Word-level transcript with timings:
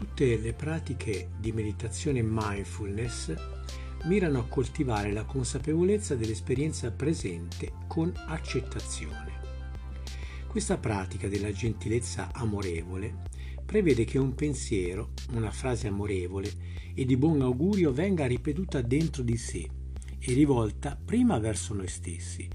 Tutte 0.00 0.38
le 0.38 0.54
pratiche 0.54 1.28
di 1.38 1.52
meditazione 1.52 2.22
mindfulness 2.22 3.34
mirano 4.04 4.38
a 4.38 4.46
coltivare 4.46 5.12
la 5.12 5.24
consapevolezza 5.24 6.14
dell'esperienza 6.14 6.90
presente 6.90 7.72
con 7.86 8.10
accettazione. 8.28 9.38
Questa 10.48 10.78
pratica 10.78 11.28
della 11.28 11.52
gentilezza 11.52 12.30
amorevole 12.32 13.24
prevede 13.62 14.04
che 14.04 14.16
un 14.16 14.34
pensiero, 14.34 15.10
una 15.34 15.50
frase 15.50 15.88
amorevole 15.88 16.50
e 16.94 17.04
di 17.04 17.18
buon 17.18 17.42
augurio 17.42 17.92
venga 17.92 18.24
ripetuta 18.24 18.80
dentro 18.80 19.22
di 19.22 19.36
sé 19.36 19.68
e 20.18 20.32
rivolta 20.32 20.98
prima 21.02 21.38
verso 21.38 21.74
noi 21.74 21.88
stessi, 21.88 22.48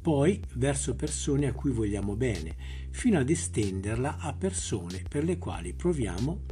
poi 0.00 0.40
verso 0.54 0.94
persone 0.94 1.46
a 1.46 1.52
cui 1.52 1.72
vogliamo 1.72 2.16
bene, 2.16 2.56
fino 2.88 3.18
ad 3.18 3.28
estenderla 3.28 4.16
a 4.16 4.32
persone 4.32 5.02
per 5.06 5.24
le 5.24 5.36
quali 5.36 5.74
proviamo 5.74 6.44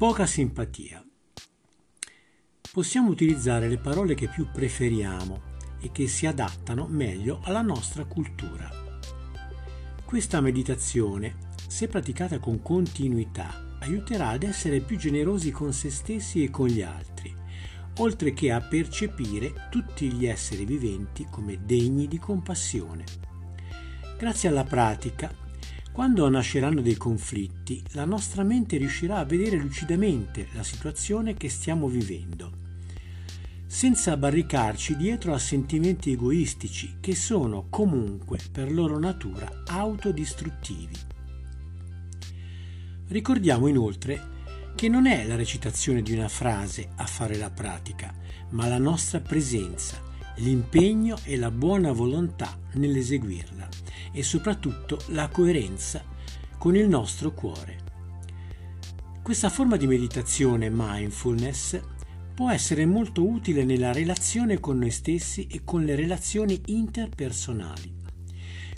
poca 0.00 0.24
simpatia. 0.24 1.04
Possiamo 2.72 3.10
utilizzare 3.10 3.68
le 3.68 3.76
parole 3.76 4.14
che 4.14 4.28
più 4.28 4.46
preferiamo 4.50 5.42
e 5.78 5.92
che 5.92 6.08
si 6.08 6.24
adattano 6.24 6.86
meglio 6.88 7.40
alla 7.42 7.60
nostra 7.60 8.06
cultura. 8.06 8.70
Questa 10.02 10.40
meditazione, 10.40 11.36
se 11.68 11.86
praticata 11.86 12.38
con 12.38 12.62
continuità, 12.62 13.76
aiuterà 13.80 14.28
ad 14.28 14.44
essere 14.44 14.80
più 14.80 14.96
generosi 14.96 15.50
con 15.50 15.74
se 15.74 15.90
stessi 15.90 16.42
e 16.42 16.48
con 16.48 16.68
gli 16.68 16.80
altri 16.80 17.36
oltre 17.98 18.32
che 18.32 18.50
a 18.50 18.62
percepire 18.62 19.66
tutti 19.68 20.10
gli 20.10 20.24
esseri 20.24 20.64
viventi 20.64 21.26
come 21.30 21.66
degni 21.66 22.08
di 22.08 22.18
compassione. 22.18 23.04
Grazie 24.16 24.48
alla 24.48 24.64
pratica, 24.64 25.30
quando 26.00 26.26
nasceranno 26.30 26.80
dei 26.80 26.96
conflitti, 26.96 27.82
la 27.90 28.06
nostra 28.06 28.42
mente 28.42 28.78
riuscirà 28.78 29.18
a 29.18 29.26
vedere 29.26 29.58
lucidamente 29.58 30.48
la 30.54 30.62
situazione 30.62 31.34
che 31.34 31.50
stiamo 31.50 31.88
vivendo, 31.88 32.52
senza 33.66 34.16
barricarci 34.16 34.96
dietro 34.96 35.34
a 35.34 35.38
sentimenti 35.38 36.12
egoistici 36.12 36.94
che 37.00 37.14
sono 37.14 37.66
comunque 37.68 38.38
per 38.50 38.72
loro 38.72 38.98
natura 38.98 39.64
autodistruttivi. 39.66 40.96
Ricordiamo 43.08 43.66
inoltre 43.66 44.72
che 44.76 44.88
non 44.88 45.04
è 45.04 45.26
la 45.26 45.36
recitazione 45.36 46.00
di 46.00 46.14
una 46.14 46.28
frase 46.28 46.92
a 46.96 47.04
fare 47.04 47.36
la 47.36 47.50
pratica, 47.50 48.10
ma 48.52 48.66
la 48.66 48.78
nostra 48.78 49.20
presenza, 49.20 50.00
l'impegno 50.40 51.18
e 51.24 51.36
la 51.36 51.50
buona 51.50 51.92
volontà 51.92 52.58
nell'eseguirla 52.74 53.68
e 54.12 54.22
soprattutto 54.22 54.98
la 55.08 55.28
coerenza 55.28 56.04
con 56.58 56.76
il 56.76 56.88
nostro 56.88 57.32
cuore. 57.32 57.88
Questa 59.22 59.48
forma 59.48 59.76
di 59.76 59.86
meditazione 59.86 60.68
mindfulness 60.70 61.80
può 62.34 62.50
essere 62.50 62.86
molto 62.86 63.26
utile 63.26 63.64
nella 63.64 63.92
relazione 63.92 64.60
con 64.60 64.78
noi 64.78 64.90
stessi 64.90 65.46
e 65.46 65.62
con 65.62 65.84
le 65.84 65.94
relazioni 65.94 66.60
interpersonali. 66.66 67.98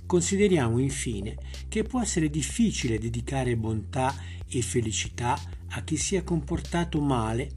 Consideriamo 0.05 0.79
infine 0.79 1.37
che 1.69 1.85
può 1.85 2.03
essere 2.03 2.29
difficile 2.29 2.99
dedicare 2.99 3.57
bontà 3.57 4.15
e 4.49 4.61
felicità 4.63 5.41
a 5.71 5.83
chi 5.83 5.97
si 5.97 6.17
è 6.17 6.25
comportato 6.25 7.01
male 7.01 7.53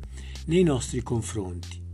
nei 0.45 0.63
nostri 0.63 1.01
confronti. 1.01 1.84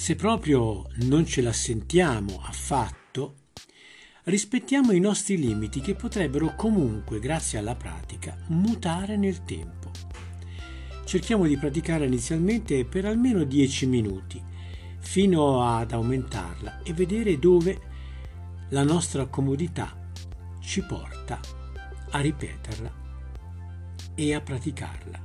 Se 0.00 0.14
proprio 0.14 0.86
non 1.08 1.26
ce 1.26 1.42
la 1.42 1.52
sentiamo 1.52 2.40
affatto, 2.40 3.48
rispettiamo 4.24 4.92
i 4.92 5.00
nostri 5.00 5.36
limiti 5.36 5.80
che 5.80 5.96
potrebbero 5.96 6.54
comunque, 6.54 7.18
grazie 7.18 7.58
alla 7.58 7.74
pratica, 7.74 8.36
mutare 8.46 9.16
nel 9.16 9.44
tempo. 9.44 9.90
Cerchiamo 11.04 11.46
di 11.46 11.58
praticare 11.58 12.06
inizialmente 12.06 12.84
per 12.84 13.06
almeno 13.06 13.42
10 13.42 13.86
minuti, 13.86 14.40
fino 15.00 15.66
ad 15.66 15.90
aumentarla 15.90 16.80
e 16.84 16.92
vedere 16.94 17.36
dove 17.40 17.80
la 18.68 18.84
nostra 18.84 19.26
comodità 19.26 20.10
ci 20.60 20.80
porta 20.82 21.40
a 22.10 22.20
ripeterla 22.20 22.92
e 24.14 24.32
a 24.32 24.40
praticarla. 24.40 25.22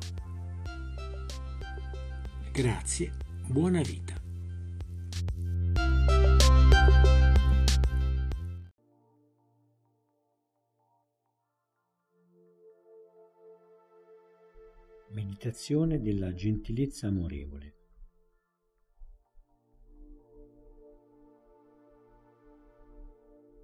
Grazie, 2.51 3.11
buona 3.45 3.81
vita. 3.81 4.22
Meditazione 15.43 15.99
della 15.99 16.33
gentilezza 16.33 17.07
amorevole. 17.07 17.75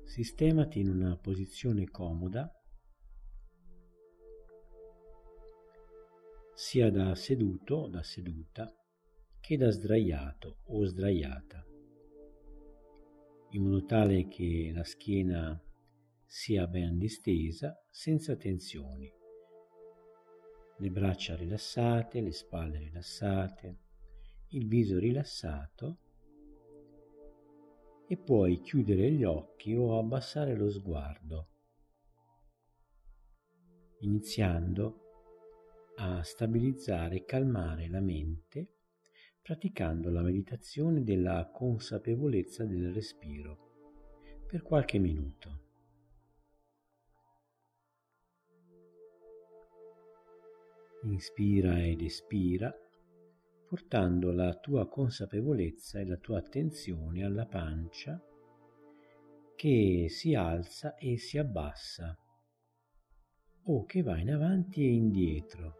Sistemati 0.04 0.82
in 0.82 0.90
una 0.90 1.16
posizione 1.16 1.86
comoda 1.90 2.52
sia 6.54 6.92
da 6.92 7.16
seduto 7.16 7.88
da 7.88 8.04
seduta 8.04 8.70
che 9.40 9.56
da 9.56 9.72
sdraiato 9.72 10.58
o 10.66 10.84
sdraiata, 10.84 11.66
in 13.52 13.64
modo 13.64 13.86
tale 13.86 14.28
che 14.28 14.74
la 14.76 14.84
schiena 14.84 15.58
sia 16.26 16.68
ben 16.68 16.98
distesa 16.98 17.74
senza 17.90 18.36
tensioni, 18.36 19.19
le 20.80 20.90
braccia 20.90 21.36
rilassate, 21.36 22.22
le 22.22 22.32
spalle 22.32 22.80
rilassate, 22.80 23.78
il 24.50 24.68
viso 24.68 24.98
rilassato 24.98 25.98
e 28.08 28.18
puoi 28.18 28.62
chiudere 28.62 29.12
gli 29.12 29.24
occhi 29.24 29.76
o 29.76 30.00
abbassare 30.00 30.56
lo 30.56 30.70
sguardo, 30.70 31.48
iniziando 34.00 35.02
a 35.98 36.24
stabilizzare 36.24 37.18
e 37.18 37.26
calmare 37.26 37.90
la 37.90 38.00
mente 38.00 38.76
praticando 39.42 40.10
la 40.10 40.22
meditazione 40.22 41.04
della 41.04 41.50
consapevolezza 41.52 42.66
del 42.66 42.94
respiro 42.94 44.44
per 44.48 44.62
qualche 44.62 44.98
minuto. 44.98 45.69
Inspira 51.04 51.82
ed 51.82 52.02
espira 52.02 52.74
portando 53.68 54.32
la 54.32 54.54
tua 54.56 54.88
consapevolezza 54.88 56.00
e 56.00 56.06
la 56.06 56.18
tua 56.18 56.40
attenzione 56.40 57.24
alla 57.24 57.46
pancia 57.46 58.22
che 59.56 60.08
si 60.10 60.34
alza 60.34 60.96
e 60.96 61.18
si 61.18 61.38
abbassa 61.38 62.18
o 63.64 63.86
che 63.86 64.02
va 64.02 64.18
in 64.18 64.32
avanti 64.32 64.84
e 64.84 64.92
indietro 64.92 65.80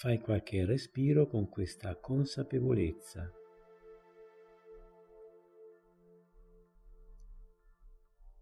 Fai 0.00 0.18
qualche 0.18 0.64
respiro 0.64 1.26
con 1.26 1.50
questa 1.50 1.94
consapevolezza. 1.96 3.39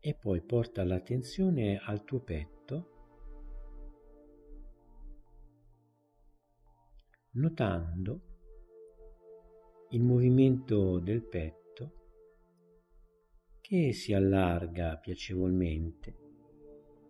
E 0.08 0.14
poi 0.14 0.40
porta 0.40 0.84
l'attenzione 0.84 1.78
al 1.84 2.02
tuo 2.02 2.20
petto, 2.20 2.88
notando 7.32 8.22
il 9.90 10.02
movimento 10.02 10.98
del 10.98 11.22
petto 11.22 11.92
che 13.60 13.92
si 13.92 14.14
allarga 14.14 14.96
piacevolmente 14.96 16.16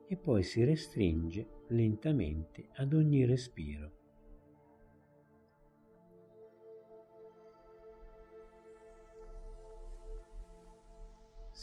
e 0.08 0.16
poi 0.16 0.42
si 0.42 0.64
restringe 0.64 1.66
lentamente 1.68 2.70
ad 2.72 2.94
ogni 2.94 3.24
respiro. 3.24 3.97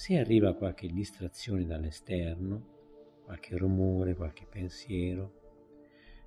Se 0.05 0.19
arriva 0.19 0.53
qualche 0.53 0.87
distrazione 0.87 1.65
dall'esterno, 1.65 3.23
qualche 3.23 3.57
rumore, 3.57 4.13
qualche 4.13 4.45
pensiero, 4.45 5.33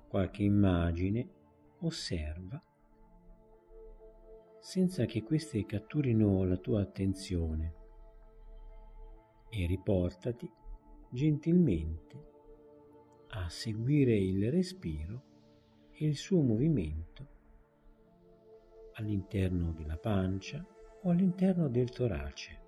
qualche 0.09 0.43
immagine, 0.43 1.29
osserva. 1.79 2.61
Senza 4.59 5.05
che 5.05 5.23
queste 5.23 5.65
catturino 5.65 6.43
la 6.43 6.57
tua 6.57 6.81
attenzione 6.81 7.75
e 9.47 9.65
riportati 9.65 10.51
gentilmente 11.09 12.31
a 13.29 13.47
seguire 13.47 14.13
il 14.13 14.51
respiro 14.51 15.23
e 15.91 16.05
il 16.05 16.17
suo 16.17 16.41
movimento 16.41 17.27
all'interno 18.95 19.71
della 19.71 19.97
pancia 19.97 20.67
o 21.03 21.09
all'interno 21.09 21.69
del 21.69 21.89
torace, 21.91 22.58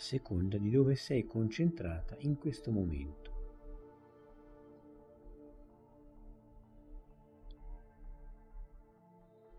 seconda 0.00 0.58
di 0.58 0.70
dove 0.70 0.96
sei 0.96 1.24
concentrata 1.24 2.16
in 2.20 2.36
questo 2.36 2.72
momento. 2.72 3.30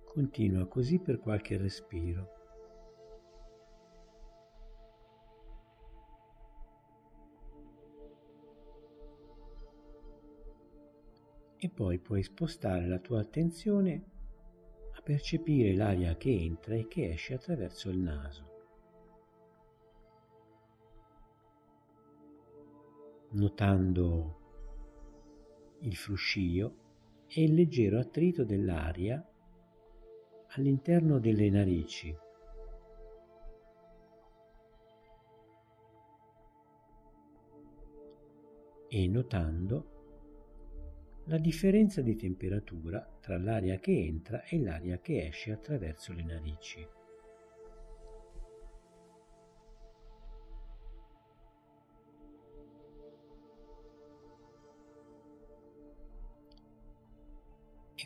Continua 0.04 0.68
così 0.68 1.00
per 1.00 1.20
qualche 1.20 1.56
respiro. 1.56 2.40
E 11.58 11.70
poi 11.70 12.00
puoi 12.00 12.24
spostare 12.24 12.88
la 12.88 13.00
tua 13.00 13.22
attenzione 13.22 14.04
a 14.96 15.02
percepire 15.02 15.76
l'aria 15.76 16.18
che 16.18 16.32
entra 16.32 16.76
e 16.76 16.88
che 16.88 17.12
esce 17.12 17.36
attraverso 17.36 17.90
il 17.90 18.00
naso. 18.00 18.50
Notando 23.33 24.39
il 25.80 25.95
fruscio 25.95 26.75
e 27.28 27.44
il 27.44 27.54
leggero 27.54 27.98
attrito 27.98 28.44
dell'aria 28.44 29.25
all'interno 30.50 31.18
delle 31.18 31.50
narici. 31.50 32.13
E 38.89 39.07
notando 39.07 41.22
la 41.28 41.38
differenza 41.38 42.01
di 42.01 42.18
temperatura 42.18 43.18
tra 43.22 43.38
l'aria 43.38 43.78
che 43.78 43.98
entra 43.98 44.44
e 44.44 44.60
l'aria 44.60 45.00
che 45.00 45.28
esce 45.28 45.54
attraverso 45.54 46.12
le 46.12 46.24
narici. 46.24 46.86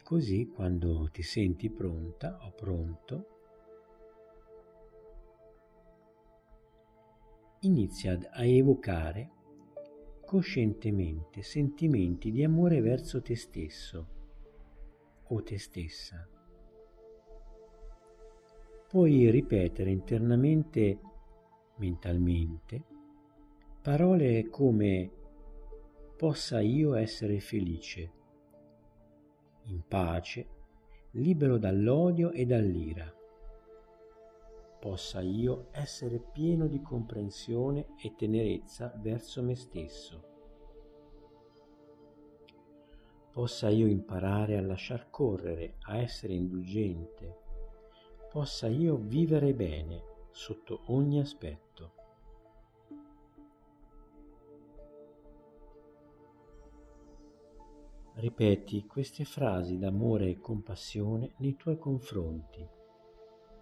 Così 0.05 0.45
quando 0.45 1.09
ti 1.11 1.23
senti 1.23 1.67
pronta 1.67 2.37
o 2.45 2.51
pronto, 2.51 3.27
inizia 7.61 8.15
a 8.29 8.45
evocare 8.45 9.31
coscientemente 10.23 11.41
sentimenti 11.41 12.29
di 12.29 12.43
amore 12.43 12.81
verso 12.81 13.19
te 13.23 13.35
stesso 13.35 14.07
o 15.23 15.41
te 15.41 15.57
stessa. 15.57 16.29
Puoi 18.87 19.31
ripetere 19.31 19.89
internamente, 19.89 20.99
mentalmente, 21.77 22.83
parole 23.81 24.49
come 24.49 25.09
possa 26.15 26.61
io 26.61 26.93
essere 26.93 27.39
felice, 27.39 28.23
in 29.65 29.81
pace, 29.87 30.47
libero 31.11 31.57
dall'odio 31.57 32.31
e 32.31 32.45
dall'ira. 32.45 33.13
Possa 34.79 35.21
io 35.21 35.67
essere 35.71 36.19
pieno 36.19 36.67
di 36.67 36.81
comprensione 36.81 37.87
e 38.01 38.13
tenerezza 38.15 38.93
verso 38.97 39.41
me 39.41 39.55
stesso. 39.55 40.33
Possa 43.31 43.69
io 43.69 43.87
imparare 43.87 44.57
a 44.57 44.61
lasciar 44.61 45.09
correre, 45.09 45.75
a 45.87 45.97
essere 45.97 46.33
indulgente. 46.33 47.35
Possa 48.31 48.67
io 48.67 48.95
vivere 48.95 49.53
bene 49.53 50.03
sotto 50.31 50.83
ogni 50.87 51.19
aspetto. 51.19 51.64
Ripeti 58.17 58.85
queste 58.85 59.25
frasi 59.25 59.77
d'amore 59.77 60.29
e 60.29 60.39
compassione 60.39 61.33
nei 61.39 61.57
tuoi 61.57 61.77
confronti, 61.77 62.65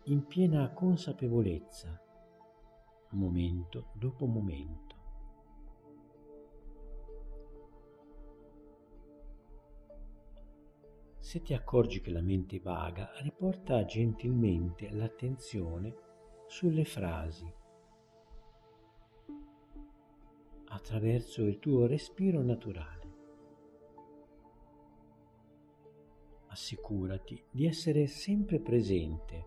in 0.05 0.27
piena 0.27 0.71
consapevolezza, 0.71 1.99
momento 3.13 3.87
dopo 3.93 4.27
momento. 4.27 4.95
Se 11.17 11.41
ti 11.41 11.55
accorgi 11.55 11.99
che 11.99 12.11
la 12.11 12.21
mente 12.21 12.59
vaga, 12.59 13.09
riporta 13.21 13.83
gentilmente 13.85 14.91
l'attenzione 14.91 15.95
sulle 16.45 16.85
frasi 16.85 17.51
attraverso 20.65 21.41
il 21.43 21.57
tuo 21.57 21.87
respiro 21.87 22.43
naturale. 22.43 23.02
Assicurati 26.53 27.43
di 27.51 27.65
essere 27.65 28.07
sempre 28.07 28.59
presente, 28.59 29.45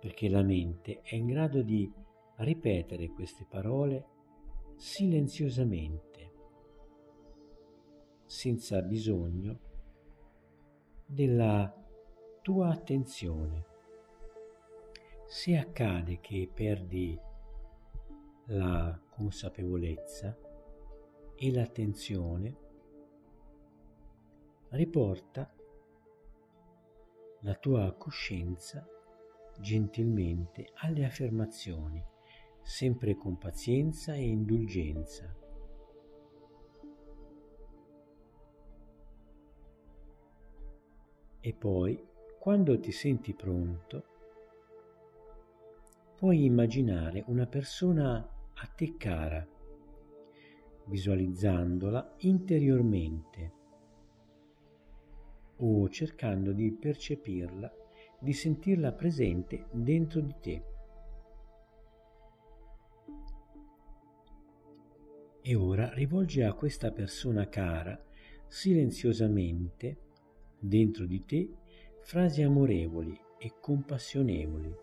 perché 0.00 0.28
la 0.28 0.42
mente 0.42 1.00
è 1.02 1.16
in 1.16 1.26
grado 1.26 1.62
di 1.62 1.92
ripetere 2.36 3.10
queste 3.10 3.44
parole 3.44 4.06
silenziosamente, 4.76 6.32
senza 8.24 8.80
bisogno 8.80 9.58
della 11.04 11.72
tua 12.40 12.70
attenzione. 12.70 13.66
Se 15.26 15.56
accade 15.56 16.20
che 16.20 16.48
perdi 16.52 17.18
la 18.46 19.00
consapevolezza 19.10 20.36
e 21.34 21.52
l'attenzione, 21.52 22.63
riporta 24.74 25.48
la 27.42 27.54
tua 27.54 27.94
coscienza 27.94 28.84
gentilmente 29.60 30.70
alle 30.74 31.04
affermazioni, 31.04 32.04
sempre 32.60 33.14
con 33.14 33.38
pazienza 33.38 34.14
e 34.14 34.26
indulgenza. 34.26 35.32
E 41.38 41.54
poi, 41.54 42.04
quando 42.40 42.80
ti 42.80 42.90
senti 42.90 43.32
pronto, 43.34 44.04
puoi 46.16 46.44
immaginare 46.44 47.22
una 47.28 47.46
persona 47.46 48.16
a 48.16 48.66
te 48.74 48.96
cara, 48.96 49.46
visualizzandola 50.86 52.14
interiormente 52.18 53.62
o 55.58 55.88
cercando 55.88 56.52
di 56.52 56.72
percepirla, 56.72 57.72
di 58.18 58.32
sentirla 58.32 58.92
presente 58.92 59.66
dentro 59.70 60.20
di 60.20 60.34
te. 60.40 60.62
E 65.42 65.54
ora 65.54 65.92
rivolgi 65.92 66.42
a 66.42 66.54
questa 66.54 66.90
persona 66.90 67.48
cara, 67.48 68.02
silenziosamente, 68.46 69.98
dentro 70.58 71.04
di 71.06 71.24
te, 71.24 71.50
frasi 72.00 72.42
amorevoli 72.42 73.18
e 73.38 73.52
compassionevoli. 73.60 74.74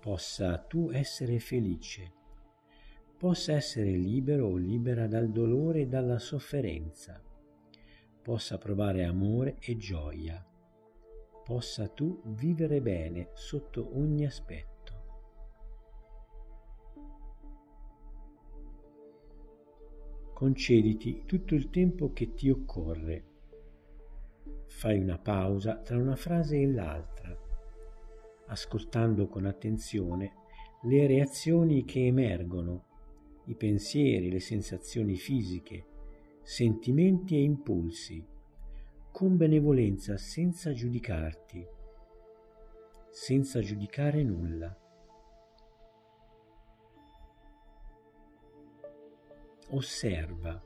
Possa 0.00 0.58
tu 0.58 0.90
essere 0.90 1.38
felice, 1.38 2.12
possa 3.16 3.52
essere 3.52 3.92
libero 3.92 4.48
o 4.48 4.56
libera 4.56 5.06
dal 5.06 5.30
dolore 5.30 5.82
e 5.82 5.86
dalla 5.86 6.18
sofferenza 6.18 7.22
possa 8.22 8.56
provare 8.56 9.04
amore 9.04 9.56
e 9.58 9.76
gioia, 9.76 10.46
possa 11.44 11.88
tu 11.88 12.22
vivere 12.26 12.80
bene 12.80 13.30
sotto 13.34 13.98
ogni 13.98 14.24
aspetto. 14.24 14.70
Concediti 20.32 21.24
tutto 21.26 21.54
il 21.54 21.68
tempo 21.70 22.12
che 22.12 22.34
ti 22.34 22.48
occorre. 22.48 23.24
Fai 24.66 24.98
una 24.98 25.18
pausa 25.18 25.78
tra 25.78 25.98
una 25.98 26.16
frase 26.16 26.60
e 26.60 26.70
l'altra, 26.70 27.36
ascoltando 28.46 29.26
con 29.26 29.46
attenzione 29.46 30.36
le 30.82 31.06
reazioni 31.06 31.84
che 31.84 32.06
emergono, 32.06 32.86
i 33.46 33.54
pensieri, 33.54 34.30
le 34.30 34.40
sensazioni 34.40 35.16
fisiche, 35.16 35.86
sentimenti 36.42 37.36
e 37.36 37.42
impulsi, 37.42 38.24
con 39.12 39.36
benevolenza 39.36 40.16
senza 40.16 40.72
giudicarti, 40.72 41.66
senza 43.10 43.60
giudicare 43.60 44.22
nulla. 44.22 44.76
Osserva. 49.70 50.62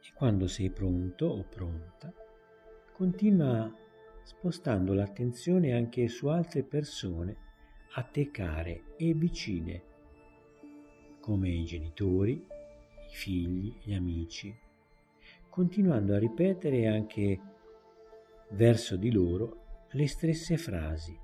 E 0.00 0.12
Quando 0.14 0.46
sei 0.46 0.70
pronto 0.70 1.26
o 1.26 1.44
pronta, 1.44 2.12
continua 2.92 3.72
spostando 4.22 4.94
l'attenzione 4.94 5.72
anche 5.74 6.08
su 6.08 6.28
altre 6.28 6.62
persone 6.62 7.36
a 7.94 8.02
te 8.02 8.30
care 8.30 8.94
e 8.96 9.14
vicine, 9.14 9.91
come 11.22 11.48
i 11.48 11.64
genitori, 11.64 12.32
i 12.32 13.14
figli, 13.14 13.72
gli 13.80 13.94
amici, 13.94 14.52
continuando 15.48 16.14
a 16.14 16.18
ripetere 16.18 16.88
anche 16.88 17.40
verso 18.50 18.96
di 18.96 19.12
loro 19.12 19.86
le 19.92 20.08
stesse 20.08 20.56
frasi. 20.56 21.16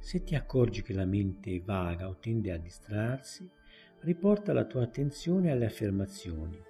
Se 0.00 0.24
ti 0.24 0.34
accorgi 0.34 0.82
che 0.82 0.92
la 0.92 1.06
mente 1.06 1.60
vaga 1.60 2.08
o 2.08 2.18
tende 2.18 2.50
a 2.50 2.58
distrarsi, 2.58 3.48
riporta 4.00 4.52
la 4.52 4.64
tua 4.64 4.82
attenzione 4.82 5.52
alle 5.52 5.66
affermazioni, 5.66 6.60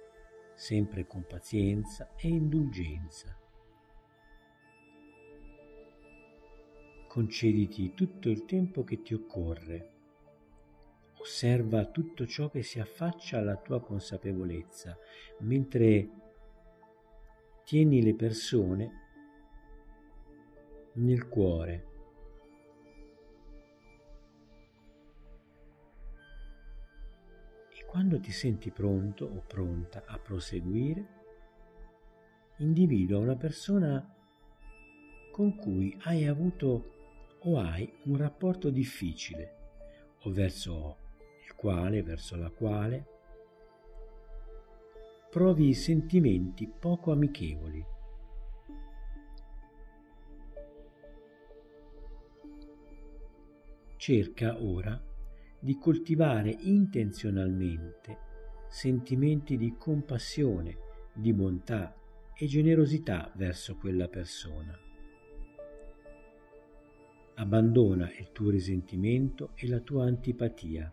sempre 0.53 1.07
con 1.07 1.25
pazienza 1.27 2.13
e 2.15 2.27
indulgenza. 2.27 3.35
Concediti 7.15 7.93
tutto 7.93 8.27
il 8.27 8.43
tempo 8.43 8.83
che 8.83 9.01
ti 9.01 9.13
occorre. 9.13 9.93
Osserva 11.13 11.85
tutto 11.85 12.27
ciò 12.27 12.49
che 12.49 12.61
si 12.61 12.81
affaccia 12.81 13.37
alla 13.37 13.55
tua 13.55 13.79
consapevolezza, 13.79 14.97
mentre 15.39 16.09
tieni 17.63 18.03
le 18.03 18.15
persone 18.15 18.91
nel 20.95 21.29
cuore 21.29 21.93
Quando 27.95 28.19
ti 28.19 28.31
senti 28.33 28.71
pronto 28.71 29.23
o 29.23 29.41
pronta 29.47 30.03
a 30.05 30.19
proseguire, 30.19 31.07
individua 32.57 33.19
una 33.19 33.37
persona 33.37 34.05
con 35.31 35.55
cui 35.55 35.97
hai 36.01 36.27
avuto 36.27 36.94
o 37.45 37.59
hai 37.59 37.91
un 38.03 38.17
rapporto 38.17 38.69
difficile 38.69 39.55
o 40.23 40.31
verso 40.31 40.97
il 41.45 41.55
quale, 41.55 42.03
verso 42.03 42.35
la 42.35 42.49
quale 42.49 43.13
provi 45.29 45.73
sentimenti 45.73 46.65
poco 46.67 47.11
amichevoli. 47.11 47.85
Cerca 53.97 54.63
ora 54.63 55.01
di 55.59 55.77
coltivare 55.77 56.55
intenzionalmente 56.59 58.19
sentimenti 58.69 59.57
di 59.57 59.75
compassione, 59.77 60.77
di 61.13 61.33
bontà 61.33 61.95
e 62.33 62.45
generosità 62.45 63.31
verso 63.35 63.75
quella 63.77 64.07
persona. 64.07 64.84
Abbandona 67.37 68.09
il 68.17 68.31
tuo 68.31 68.49
risentimento 68.49 69.51
e 69.55 69.67
la 69.67 69.79
tua 69.79 70.05
antipatia. 70.05 70.89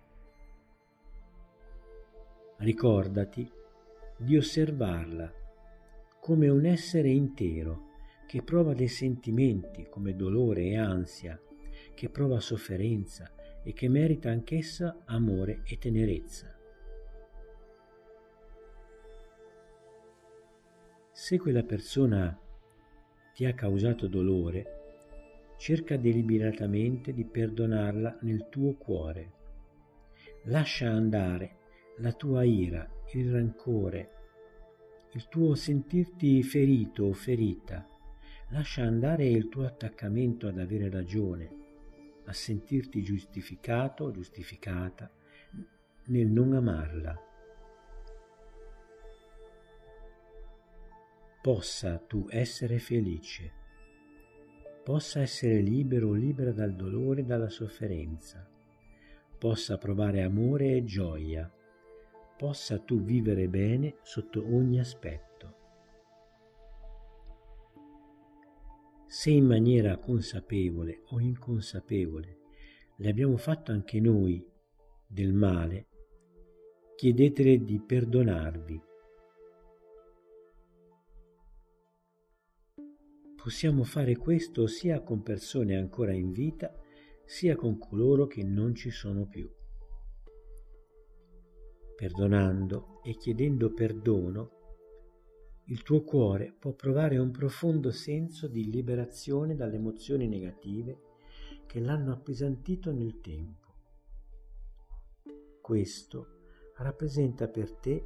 Ricordati 2.57 3.49
di 4.17 4.37
osservarla 4.37 5.33
come 6.19 6.49
un 6.49 6.65
essere 6.65 7.11
intero 7.11 7.91
che 8.27 8.43
prova 8.43 8.75
dei 8.75 8.89
sentimenti 8.89 9.87
come 9.89 10.17
dolore 10.17 10.63
e 10.63 10.77
ansia, 10.77 11.41
che 11.95 12.09
prova 12.09 12.41
sofferenza, 12.41 13.31
e 13.63 13.73
che 13.73 13.89
merita 13.89 14.31
anch'essa 14.31 15.03
amore 15.05 15.63
e 15.65 15.79
tenerezza. 15.79 16.59
Se 21.13 21.39
quella 21.39 21.63
persona 21.63 22.37
ti 23.33 23.45
ha 23.45 23.55
causato 23.55 24.09
dolore, 24.09 24.82
cerca 25.63 25.97
deliberatamente 25.97 27.13
di 27.13 27.25
perdonarla 27.25 28.19
nel 28.23 28.49
tuo 28.49 28.75
cuore. 28.75 29.33
Lascia 30.47 30.91
andare 30.91 31.59
la 31.99 32.13
tua 32.15 32.43
ira, 32.43 32.85
il 33.13 33.31
rancore, 33.31 34.11
il 35.13 35.29
tuo 35.29 35.55
sentirti 35.55 36.43
ferito 36.43 37.05
o 37.05 37.13
ferita. 37.13 37.89
Lascia 38.49 38.83
andare 38.83 39.29
il 39.29 39.49
tuo 39.49 39.65
attaccamento 39.65 40.49
ad 40.49 40.59
avere 40.59 40.91
ragione 40.91 41.61
a 42.25 42.33
sentirti 42.33 43.01
giustificato 43.01 44.03
o 44.03 44.11
giustificata 44.11 45.09
nel 46.07 46.27
non 46.27 46.55
amarla. 46.55 47.17
Possa 51.41 51.99
tu 51.99 52.27
essere 52.31 52.81
felice, 52.81 53.61
possa 54.83 55.21
essere 55.21 55.61
libero 55.61 56.09
o 56.09 56.15
libera 56.15 56.53
dal 56.53 56.75
dolore 56.75 57.21
e 57.21 57.25
dalla 57.25 57.49
sofferenza, 57.49 58.49
possa 59.39 59.79
provare 59.79 60.23
amore 60.23 60.77
e 60.77 60.85
gioia, 60.85 61.51
possa 62.37 62.79
tu 62.79 63.03
vivere 63.03 63.49
bene 63.49 63.97
sotto 64.03 64.45
ogni 64.55 64.81
aspetto. 64.81 65.31
se 69.13 69.29
in 69.29 69.45
maniera 69.45 69.99
consapevole 69.99 71.03
o 71.11 71.21
inconsapevole 71.21 72.39
le 72.97 73.11
abbiamo 73.11 73.37
fatto 73.37 73.71
anche 73.71 74.01
noi 74.01 74.43
del 75.07 75.35
male, 75.35 75.87
chiedetele 76.97 77.63
di 77.63 77.79
perdonarvi. 77.79 78.81
Possiamo 83.43 83.83
fare 83.83 84.15
questo 84.15 84.69
sia 84.69 85.03
con 85.03 85.25
persone 85.25 85.77
ancora 85.77 86.13
in 86.13 86.31
vita, 86.31 86.73
sia 87.25 87.57
con 87.57 87.77
coloro 87.77 88.29
che 88.29 88.45
non 88.45 88.73
ci 88.73 88.91
sono 88.91 89.27
più. 89.27 89.51
Perdonando 91.97 93.01
e 93.03 93.17
chiedendo 93.17 93.73
perdono, 93.73 94.51
il 95.65 95.83
tuo 95.83 96.05
cuore 96.05 96.55
può 96.57 96.73
provare 96.75 97.19
un 97.19 97.33
profondo 97.33 97.91
senso 97.91 98.47
di 98.47 98.71
liberazione 98.71 99.57
dalle 99.57 99.75
emozioni 99.75 100.29
negative 100.29 101.01
che 101.67 101.81
l'hanno 101.81 102.13
appesantito 102.13 102.93
nel 102.93 103.21
tempo. 103.21 103.75
Questo 105.61 106.27
rappresenta 106.77 107.49
per 107.49 107.73
te 107.73 108.05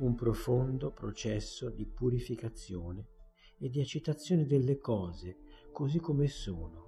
un 0.00 0.14
profondo 0.14 0.90
processo 0.90 1.70
di 1.70 1.86
purificazione 1.86 3.14
e 3.58 3.68
di 3.68 3.80
accettazione 3.80 4.46
delle 4.46 4.78
cose 4.78 5.36
così 5.72 5.98
come 5.98 6.26
sono, 6.26 6.84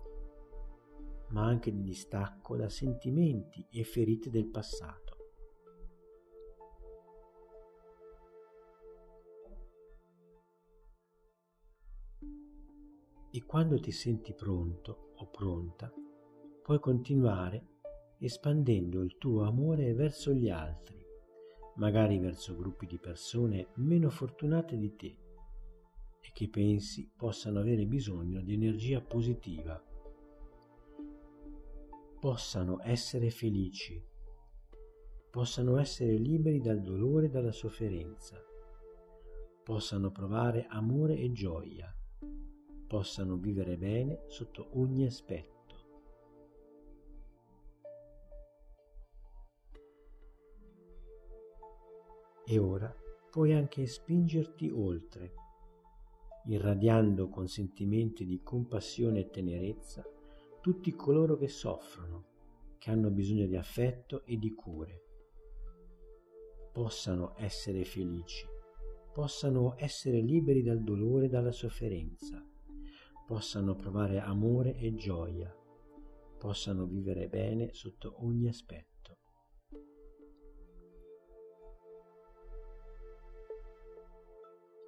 ma 1.31 1.45
anche 1.45 1.71
di 1.71 1.83
distacco 1.83 2.57
da 2.57 2.69
sentimenti 2.69 3.67
e 3.71 3.85
ferite 3.85 4.31
del 4.31 4.47
passato. 4.49 5.09
e 13.31 13.45
quando 13.45 13.79
ti 13.79 13.93
senti 13.93 14.33
pronto 14.33 15.13
o 15.17 15.27
pronta, 15.29 15.93
puoi 16.63 16.81
continuare 16.81 17.77
espandendo 18.19 19.03
il 19.03 19.17
tuo 19.17 19.45
amore 19.45 19.93
verso 19.95 20.33
gli 20.33 20.49
altri, 20.49 21.01
magari 21.77 22.19
verso 22.19 22.57
gruppi 22.57 22.87
di 22.87 22.99
persone 22.99 23.69
meno 23.75 24.11
fortunate 24.11 24.77
di 24.77 24.97
te 24.97 25.17
e 26.21 26.31
che 26.33 26.49
pensi 26.49 27.11
possano 27.17 27.61
avere 27.61 27.87
bisogno 27.87 28.41
di 28.43 28.55
energia 28.55 29.01
positiva, 29.01 29.83
possano 32.21 32.81
essere 32.83 33.31
felici, 33.31 34.03
possano 35.31 35.79
essere 35.79 36.17
liberi 36.17 36.61
dal 36.61 36.81
dolore 36.81 37.27
e 37.27 37.31
dalla 37.31 37.53
sofferenza, 37.53 38.37
possano 39.63 40.11
provare 40.11 40.67
amore 40.69 41.19
e 41.19 41.31
gioia. 41.31 41.93
Possano 42.87 43.37
vivere 43.37 43.77
bene 43.77 44.23
sotto 44.29 44.71
ogni 44.79 45.05
aspetto. 45.05 45.57
E 52.47 52.59
ora 52.59 52.91
puoi 53.31 53.53
anche 53.53 53.85
spingerti 53.85 54.71
oltre, 54.71 55.35
irradiando 56.49 57.29
con 57.29 57.47
sentimenti 57.47 58.25
di 58.25 58.41
compassione 58.43 59.21
e 59.21 59.31
tenerezza 59.31 60.05
tutti 60.61 60.95
coloro 60.95 61.37
che 61.37 61.49
soffrono, 61.49 62.25
che 62.79 62.91
hanno 62.91 63.11
bisogno 63.11 63.47
di 63.47 63.57
affetto 63.57 64.25
e 64.25 64.39
di 64.39 64.53
cure. 64.55 65.03
Possano 66.73 67.35
essere 67.37 67.85
felici, 67.85 68.47
possano 69.13 69.75
essere 69.77 70.21
liberi 70.21 70.63
dal 70.63 70.83
dolore 70.83 71.27
e 71.27 71.29
dalla 71.29 71.53
sofferenza, 71.53 72.43
possano 73.27 73.75
provare 73.75 74.19
amore 74.19 74.77
e 74.77 74.95
gioia, 74.95 75.55
possano 76.39 76.87
vivere 76.87 77.29
bene 77.29 77.75
sotto 77.75 78.25
ogni 78.25 78.49
aspetto. 78.49 78.87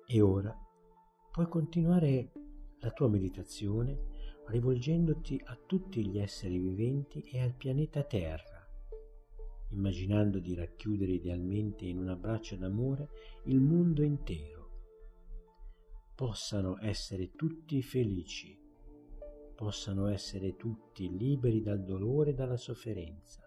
E 0.06 0.20
ora 0.20 0.69
puoi 1.30 1.46
continuare 1.46 2.32
la 2.80 2.90
tua 2.90 3.08
meditazione 3.08 4.18
rivolgendoti 4.46 5.40
a 5.44 5.56
tutti 5.64 6.04
gli 6.04 6.18
esseri 6.18 6.58
viventi 6.58 7.20
e 7.20 7.40
al 7.40 7.54
pianeta 7.54 8.02
Terra, 8.02 8.66
immaginando 9.68 10.40
di 10.40 10.56
racchiudere 10.56 11.12
idealmente 11.12 11.84
in 11.84 11.98
un 11.98 12.08
abbraccio 12.08 12.56
d'amore 12.56 13.10
il 13.44 13.60
mondo 13.60 14.02
intero. 14.02 14.70
Possano 16.16 16.78
essere 16.80 17.36
tutti 17.36 17.80
felici, 17.80 18.58
possano 19.54 20.08
essere 20.08 20.56
tutti 20.56 21.16
liberi 21.16 21.62
dal 21.62 21.84
dolore 21.84 22.30
e 22.30 22.34
dalla 22.34 22.56
sofferenza, 22.56 23.40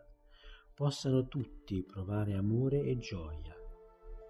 possano 0.74 1.28
tutti 1.28 1.84
provare 1.84 2.34
amore 2.36 2.82
e 2.82 2.98
gioia, 2.98 3.54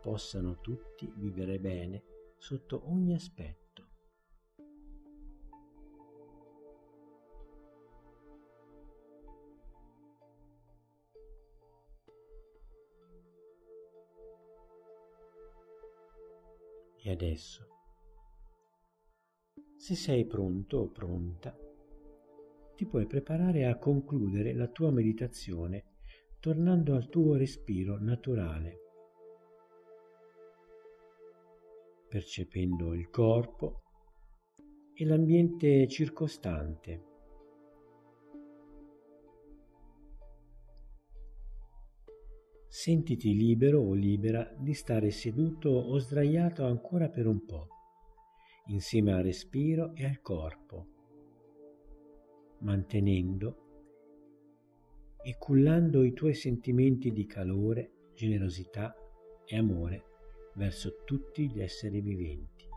possano 0.02 0.60
tutti 0.60 1.12
vivere 1.16 1.60
bene 1.60 2.04
sotto 2.44 2.90
ogni 2.92 3.14
aspetto. 3.14 3.88
E 17.02 17.10
adesso, 17.10 17.66
se 19.78 19.96
sei 19.96 20.26
pronto 20.26 20.80
o 20.80 20.90
pronta, 20.90 21.58
ti 22.76 22.86
puoi 22.86 23.08
preparare 23.08 23.68
a 23.68 23.78
concludere 23.78 24.54
la 24.54 24.68
tua 24.68 24.92
meditazione 24.92 25.92
tornando 26.42 26.96
al 26.96 27.08
tuo 27.08 27.38
respiro 27.38 27.98
naturale, 28.02 28.83
percependo 32.14 32.94
il 32.94 33.10
corpo 33.10 33.82
e 34.94 35.04
l'ambiente 35.04 35.88
circostante. 35.88 37.06
Sentiti 42.68 43.34
libero 43.34 43.82
o 43.82 43.94
libera 43.94 44.48
di 44.60 44.76
stare 44.76 45.10
seduto 45.10 45.70
o 45.72 45.98
sdraiato 45.98 46.64
ancora 46.66 47.10
per 47.10 47.26
un 47.26 47.44
po', 47.46 47.68
insieme 48.68 49.14
al 49.14 49.24
respiro 49.24 49.96
e 49.96 50.06
al 50.06 50.22
corpo, 50.22 50.86
mantenendo 52.60 53.58
e 55.24 55.36
cullando 55.40 56.04
i 56.04 56.14
tuoi 56.14 56.36
sentimenti 56.36 57.12
di 57.12 57.26
calore, 57.26 58.12
generosità 58.14 58.96
e 59.46 59.58
amore 59.58 60.12
verso 60.56 61.04
tutti 61.06 61.50
gli 61.50 61.62
esseri 61.62 62.02
viventi. 62.02 62.73